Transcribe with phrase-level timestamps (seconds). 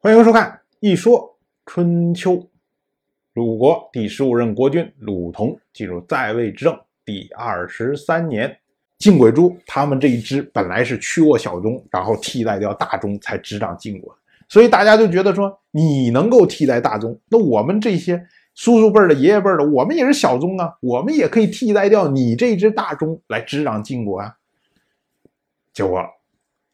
[0.00, 0.48] 欢迎收看
[0.78, 1.36] 《一说
[1.66, 2.34] 春秋》。
[3.32, 8.60] 鲁国第十五任国君鲁同进入在位执政第二十三年，
[8.96, 14.16] 晋轨珠他们这一支本来是屈握小宗，然后替代掉大宗才执掌晋国，
[14.48, 18.24] 所以大家就觉得说你能够替代大宗，那我们这些
[18.54, 24.36] 叔叔辈的、爷爷辈的，我们也是小宗啊，我们也可以替代掉你这支大宗来执掌晋国啊。
[25.72, 26.00] 结果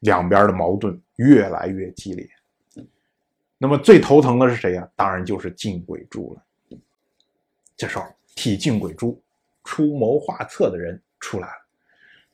[0.00, 2.28] 两边的矛盾越来越激烈。
[3.64, 4.86] 那么最头疼的是谁呀？
[4.94, 6.78] 当然就是晋轨珠了。
[7.74, 9.18] 这时候替晋轨珠
[9.64, 11.54] 出谋划策的人出来了，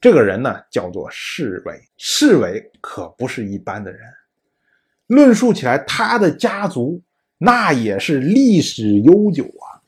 [0.01, 1.81] 这个人呢叫做侍卫。
[1.97, 4.01] 侍卫可不是一般的人，
[5.07, 7.01] 论述起来，他的家族
[7.39, 9.79] 那也是历史悠久啊。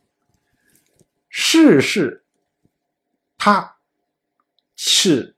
[1.28, 2.22] 世事，
[3.36, 3.78] 他
[4.76, 5.34] 是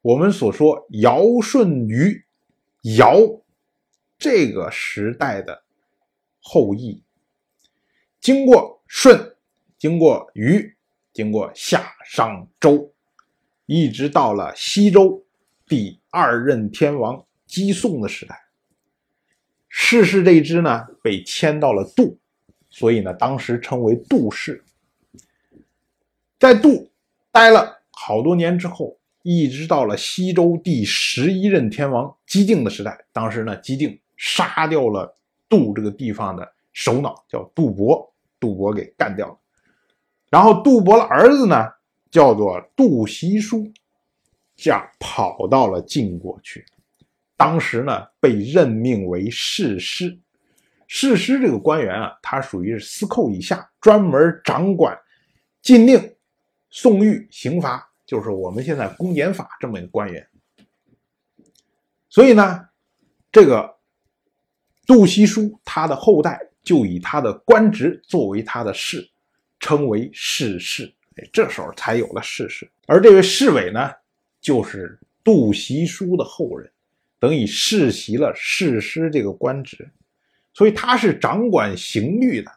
[0.00, 2.24] 我们所说尧舜禹
[2.96, 3.41] 尧。
[4.22, 5.64] 这个时代的
[6.40, 7.02] 后裔，
[8.20, 9.34] 经过舜，
[9.76, 10.76] 经过禹，
[11.12, 12.92] 经过夏商周，
[13.66, 15.24] 一直到了西周
[15.66, 18.44] 第二任天王姬宋的时代。
[19.68, 22.16] 世氏这一支呢，被迁到了杜，
[22.70, 24.62] 所以呢，当时称为杜氏。
[26.38, 26.92] 在杜
[27.32, 33.04] 待了好多年之后，一直到了西周第十一任天王姬靖的时代。
[33.12, 33.98] 当时呢，姬靖。
[34.16, 35.16] 杀掉了
[35.48, 38.10] 杜这个地方的首脑，叫杜伯，
[38.40, 39.38] 杜伯给干掉了。
[40.30, 41.68] 然后杜伯的儿子呢，
[42.10, 43.70] 叫做杜袭书，
[44.56, 46.64] 这样跑到了晋国去。
[47.36, 50.18] 当时呢，被任命为士师。
[50.86, 54.98] 士师这个官员啊，他属于是司寇以下，专门掌管
[55.60, 56.14] 禁令、
[56.70, 60.26] 送狱、刑罚，就是我们现在公检法这么一个官员。
[62.08, 62.68] 所以呢，
[63.30, 63.71] 这个。
[64.86, 69.08] 杜希书他的后代就以他的官职作为他的氏，
[69.60, 70.92] 称为世氏。
[71.16, 72.68] 哎，这时候才有了世氏。
[72.86, 73.90] 而这位侍卫呢，
[74.40, 76.70] 就是杜袭书的后人，
[77.18, 79.88] 等于世袭了世师这个官职，
[80.54, 82.50] 所以他是掌管刑律的。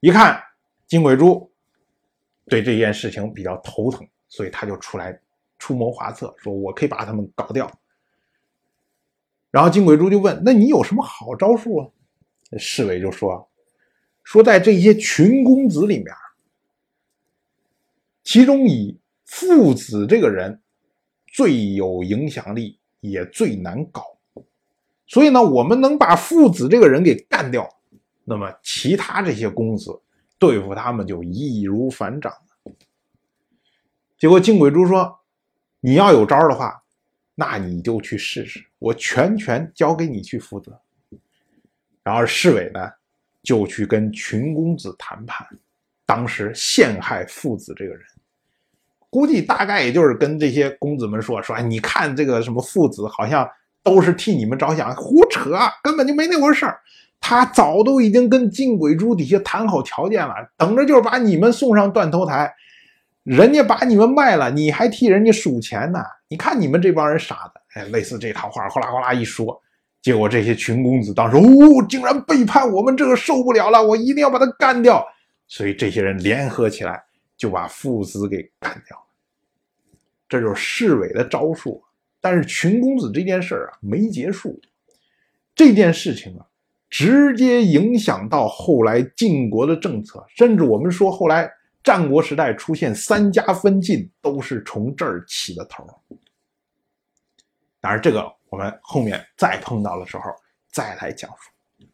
[0.00, 0.40] 一看
[0.86, 1.50] 金轨珠
[2.46, 5.18] 对这件事情比较头疼，所以他就出来
[5.58, 7.68] 出谋划策，说我可以把他们搞掉。
[9.56, 11.88] 然后金鬼珠就问：“那你有什么好招数啊？”
[12.60, 13.48] 侍卫就说
[14.22, 16.08] ：“说在这些群公子里面，
[18.22, 20.60] 其中以父子这个人
[21.32, 24.02] 最有影响力，也最难搞。
[25.06, 27.66] 所以呢，我们能把父子这个人给干掉，
[28.26, 29.98] 那么其他这些公子
[30.38, 32.30] 对付他们就易如反掌。”
[34.20, 35.18] 结果金鬼珠说
[35.80, 36.82] ：“你要有招的话。”
[37.34, 40.78] 那你就去试试，我全权交给你去负责。
[42.02, 42.90] 然后侍卫呢，
[43.42, 45.46] 就去跟群公子谈判。
[46.04, 48.00] 当时陷害父子这个人，
[49.10, 53.48] 估计大概也就是跟这些公子们说说：“哎，你看这个什么父子，好像
[53.82, 55.50] 都是替你们着想，胡扯，
[55.82, 56.78] 根本就没那回事儿。
[57.18, 62.54] 他早都已经跟金鬼珠底下谈好条件了，等着就是把你们送上断头台。
[63.24, 65.98] 人家把你们卖了，你还替人家数钱呢。”
[66.28, 69.62] 你看你们这帮人傻的，哎，类似这套话，哗啦哗啦一说，
[70.00, 75.06] 结果这些群公子当时，哦，竟然背叛我们，这个受不了了，我一定要把他干掉。
[75.46, 77.04] 所以这些人联合起来，
[77.36, 79.04] 就把父子给干掉了。
[80.26, 81.82] 这就是侍卫的招数。
[82.20, 84.58] 但是群公子这件事啊，没结束。
[85.54, 86.46] 这件事情啊，
[86.88, 91.50] 直接影响到后来晋国的政策，甚至我们说后来。
[91.84, 95.86] 战国时代出现三家分晋，都是从这儿起的头。
[97.80, 100.24] 当然，这个我们后面再碰到的时候
[100.70, 101.86] 再来讲述。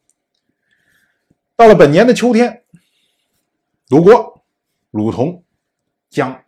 [1.57, 2.65] 到了本年的秋天，
[3.89, 4.45] 鲁国
[4.91, 5.45] 鲁同
[6.09, 6.45] 将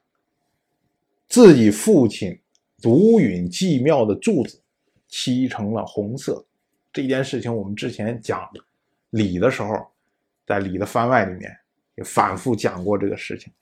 [1.29, 2.41] 自己父亲
[2.81, 4.63] 独允祭庙的柱子
[5.09, 6.47] 漆成了红色。
[6.93, 8.49] 这件事情我们之前讲
[9.11, 9.75] 礼的时候，
[10.47, 11.57] 在礼的番外里面。
[11.97, 13.53] 也反复讲过这个事情，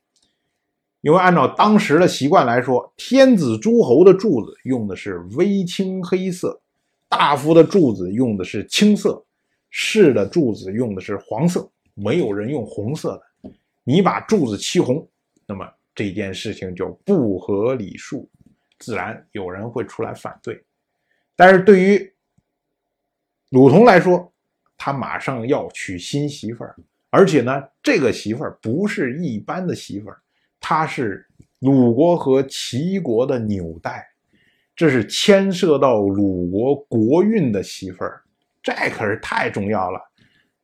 [1.02, 6.60] 因为按照当时的习惯来说，天子诸侯的柱子用的是微青黑色，
[7.08, 9.22] 大夫的柱子用的是青色，
[9.68, 13.50] 士的柱子用的是黄色，没有人用红色的。
[13.82, 15.04] 你把柱子漆红，
[15.44, 18.30] 那么这件事情就不合礼数，
[18.78, 20.64] 自然有人会出来反对。
[21.34, 22.12] 但是对于
[23.50, 24.32] 鲁同来说，
[24.78, 26.76] 他马上要娶新媳妇儿。
[27.10, 30.21] 而且呢，这个媳妇儿不是一般的媳妇儿，
[30.74, 31.22] 她是
[31.58, 34.02] 鲁国和齐国的纽带，
[34.74, 38.22] 这是牵涉到鲁国国运的媳妇儿，
[38.62, 40.00] 这可是太重要了。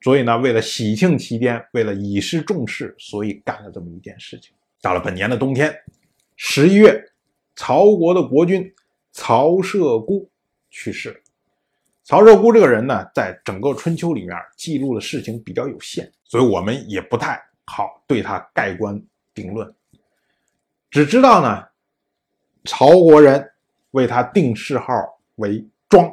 [0.00, 4.54] 所以呢，为了喜庆期间，为了以示重视，所以干了这么一件事情。
[4.80, 5.70] 到了本年的冬天，
[6.36, 7.04] 十一月，
[7.54, 8.66] 曹国的国君
[9.12, 10.26] 曹射孤
[10.70, 11.22] 去世。
[12.02, 18.98] 曹射孤这个人呢，在整个春秋里面记录的事情比较有限，所以我们也不太好对他盖棺
[19.34, 19.70] 定论。
[20.90, 21.66] 只知道呢，
[22.64, 23.50] 曹国人
[23.90, 26.10] 为他定谥号为庄，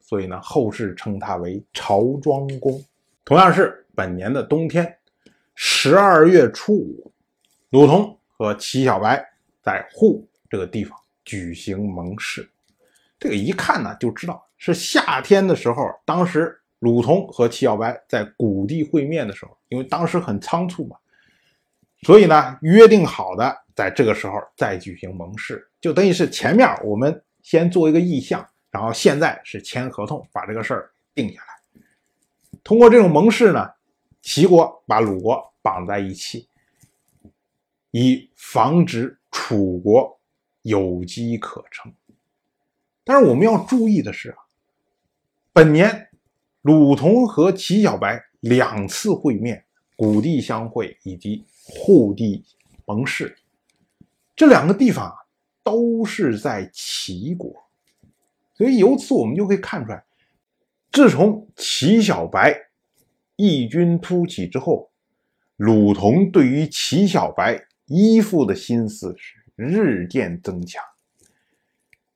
[0.00, 2.82] 所以呢，后世称他为曹庄公。
[3.24, 4.98] 同样是本年的冬天，
[5.54, 7.12] 十二月初五，
[7.70, 9.22] 鲁同和齐小白
[9.62, 12.48] 在户这个地方举行盟誓。
[13.18, 15.90] 这个一看呢，就知道是夏天的时候。
[16.04, 20.96] 当时鲁同和齐小白在谷地会面的时候，因为当时很仓促嘛，
[22.06, 31.80] 所以呢，约定好的在这个时候再举行盟誓，就等于是前面我们先做一个意向，然后现在是签合同，把这个事儿定下来。
[32.62, 33.68] 通过这种盟誓呢，
[34.22, 36.48] 齐国把鲁国绑在一起，
[37.90, 40.20] 以防止楚国
[40.62, 41.92] 有机可乘。
[43.02, 44.36] 但是我们要注意的是啊，
[45.52, 46.08] 本年
[46.62, 49.64] 鲁同和齐小白两次会面，
[49.96, 52.44] 谷地相会以及户地
[52.84, 53.36] 盟誓，
[54.34, 55.16] 这两个地方啊
[55.62, 57.52] 都是在齐国，
[58.54, 60.04] 所以由此我们就可以看出来。
[60.92, 62.56] 自从齐小白
[63.34, 64.90] 异军突起之后，
[65.56, 70.82] 鲁同对于齐小白依附的心思是日渐增强。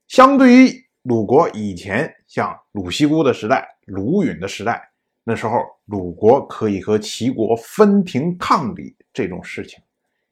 [0.07, 4.91] 相对于鲁国以前，像鲁西姑的时代、鲁允的时代，
[5.25, 9.83] 那时候鲁国可以和齐国分庭抗礼这种事情，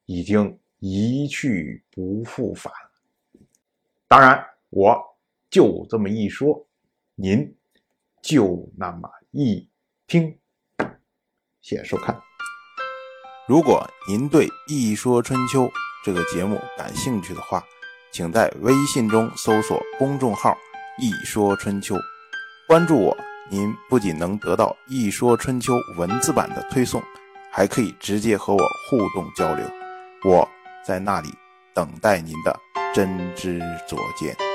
[0.07, 2.73] 已经一去不复返。
[4.07, 5.19] 当然，我
[5.51, 6.67] 就这么一说，
[7.15, 7.55] 您。
[8.21, 9.67] 就那么一
[10.09, 10.37] 听，
[11.63, 12.21] 谢谢收看。
[13.47, 15.63] 如果您对《一说春秋》
[16.05, 17.65] 这个节目感兴趣的话，
[18.13, 20.55] 请在微信中搜索公众号
[21.01, 21.95] “一说春秋”，
[22.67, 23.17] 关注我。
[23.51, 27.01] 您不仅能得到《一说春秋》文字版的推送，
[27.59, 29.69] 还可以直接和我互动交流。
[30.25, 30.49] 我
[30.87, 31.29] 在那里
[31.75, 32.57] 等待您的
[32.95, 33.59] 真知
[33.89, 34.48] 灼见。